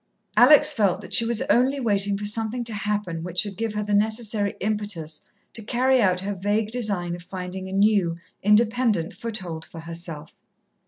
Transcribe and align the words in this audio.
Alex 0.35 0.73
felt 0.73 0.99
that 1.01 1.13
she 1.13 1.25
was 1.25 1.43
only 1.43 1.79
waiting 1.79 2.17
for 2.17 2.25
something 2.25 2.63
to 2.63 2.73
happen 2.73 3.21
which 3.23 3.37
should 3.41 3.55
give 3.55 3.75
her 3.75 3.83
the 3.83 3.93
necessary 3.93 4.55
impetus 4.59 5.21
to 5.53 5.61
carry 5.61 6.01
out 6.01 6.21
her 6.21 6.33
vague 6.33 6.71
design 6.71 7.13
of 7.13 7.21
finding 7.21 7.69
a 7.69 7.71
new, 7.71 8.17
independent 8.41 9.13
foothold 9.13 9.63
for 9.63 9.81
herself. 9.81 10.33